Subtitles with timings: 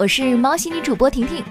[0.00, 1.44] 我是猫系女主播婷婷。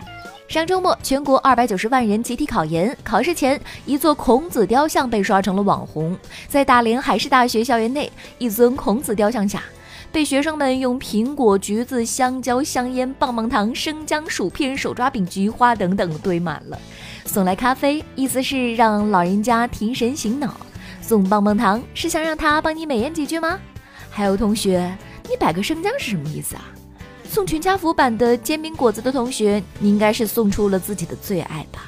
[0.48, 6.18] 上周末，全国二百九十万人集体考研，考试前，一座孔子雕像被刷成了网红。
[6.48, 9.62] 在大连海事大学校园内，一尊孔子雕像下，
[10.12, 16.80] 被学生们用苹果、橘子、香蕉、香烟、棒棒糖、生姜、薯片、手抓饼、菊花等等堆满了。
[17.26, 20.50] 送来咖啡，意思是让老人家提神醒脑；
[21.04, 23.60] 送棒棒糖，是想让他帮你美言几句吗？
[24.10, 24.98] 还有同学，
[25.30, 26.66] 你摆个生姜是什么意思啊？
[27.30, 31.84] 送全家福版的煎饼果子的同学，你应该是送出了自己的最爱吧？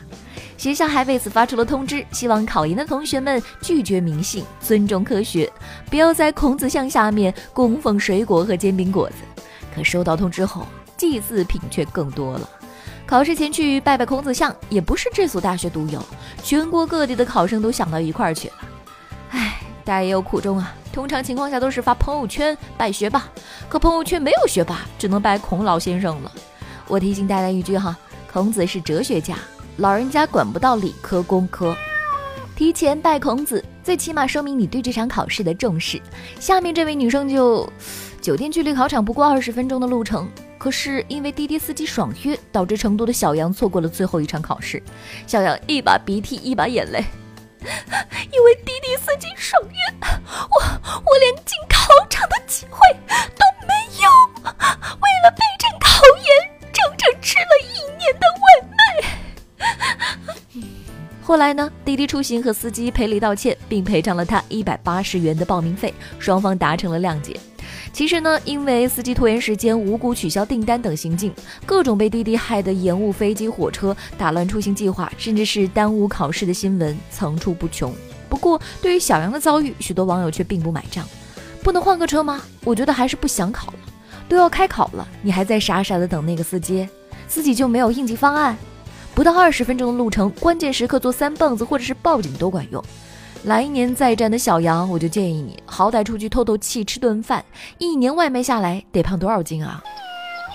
[0.56, 5.52] 学校还为此发出了通知，希望考研的同学们拒绝迷信，尊重科学，
[5.90, 9.16] 不要在孔子像下面供奉水果和煎饼果子。
[9.76, 12.48] 可收到通知后，祭祀品却更多了。
[13.08, 16.00] 考试前去拜拜孔子像，也不是这所大学独有，
[16.44, 18.54] 全国各地的考生都想到一块儿去了。
[19.32, 20.76] 唉，大家也有苦衷啊。
[20.92, 23.24] 通常情况下都是发朋友圈拜学霸，
[23.70, 26.32] 可朋友圈没有学霸，只能拜孔老先生了。
[26.88, 27.98] 我提醒大家一句哈，
[28.32, 29.36] 孔子是哲学家，
[29.78, 31.76] 老人家管不到理科工科。
[32.56, 36.00] 提前拜孔子，最起码说明你对这场考试的重视。
[36.40, 37.68] 下面这位女生就，
[38.22, 40.30] 酒店距离考场不过二十分钟的路程，
[40.60, 44.84] 可是因为滴滴司机爽约，导致成都的小杨错过了最后一场考试。
[45.26, 47.04] 小杨一把鼻涕一把眼泪。
[48.32, 49.78] 因为滴滴司机爽约，
[50.50, 50.62] 我
[51.06, 52.80] 我连进考场的机会
[53.36, 54.10] 都没有。
[54.44, 56.26] 为了备战考研，
[56.74, 58.44] 整整吃了一年的外
[58.78, 58.78] 卖。
[61.24, 61.72] 后来呢？
[61.86, 67.40] 滴滴出行和司机赔礼道歉，并赔偿了他一百八十元的报名费，双方达成了谅解。
[67.94, 71.34] 其实呢，因为司机拖延时间、无故取消订单等行径，
[71.66, 77.94] 各种被滴滴害得延误飞机、火车、打乱出行计划，甚至是耽误考试的新闻层出不穷。
[78.30, 81.06] 不过，对于小杨的遭遇，许多网友却并不买账。
[81.62, 82.42] 不能换个车吗？
[82.64, 83.80] 我觉得还是不想考了。
[84.30, 86.88] 都要开考了，你还在傻傻的等那个司机，
[87.28, 88.58] 自己就没有应急方案？
[89.14, 92.82] 不到二十分钟的路程，关键时刻做三蹦子或者是报警都管用。
[93.44, 97.44] 来年再战的小杨，我就建议你好歹出去透透气，吃顿饭。
[97.80, 99.84] 一年外卖下来得胖多少斤啊？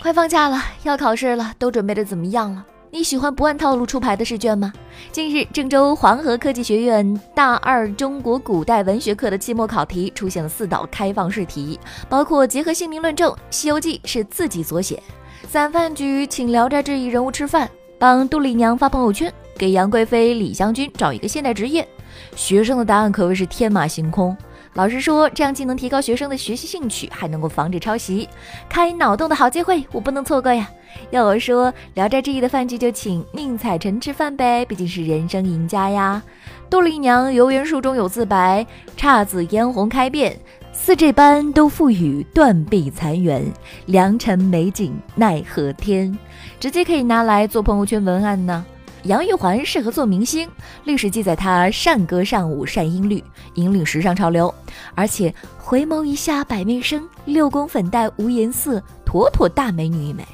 [0.03, 2.65] 快放假了，要考试了，都准备的怎么样了？
[2.93, 4.73] 你喜欢不按套路出牌的试卷吗？
[5.11, 15.03] 近日，郑州黄河科技学院大二中国古代文学课的期末考题出现了四道开放式题，包括结合姓名论证，《西游记》是自己所写，
[15.49, 21.87] 散饭局请聊斋志异人物吃饭，帮杜丽娘发朋友圈，给杨贵妃、李香君找一个现代职业。
[22.35, 24.37] 学生的答案可谓是天马行空。
[24.75, 28.29] 老师说，这样既能提高学生的学习兴趣，还能够防止抄袭，
[28.69, 30.69] 开脑洞的好机会，我不能错过呀！
[31.11, 36.23] 要我说，《聊斋志异》的饭局就请宁采臣吃饭呗，毕竟是人生赢家呀。
[36.69, 38.67] 杜丽娘游园术中有自白：
[38.99, 40.39] 姹紫嫣红开遍，
[40.75, 43.45] 似这般都付与断壁残垣，
[43.87, 46.17] 良辰美景奈何天。
[46.61, 48.63] 直接可以拿来做朋友圈文案呢。
[49.07, 50.49] 杨玉环适合做明星，
[50.85, 53.23] 历史记载她善歌善舞善音律，
[53.55, 54.53] 引领时尚潮流。
[54.97, 60.27] 而且回眸一下百媚生，六宫粉黛无颜色，妥妥大美女一枚。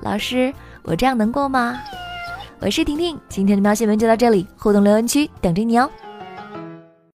[0.00, 0.52] 老师，
[0.82, 1.76] 我这样能过吗？
[2.60, 5.90] 我是婷婷，今天的喵新闻就到这里，互动留言区等着你哦。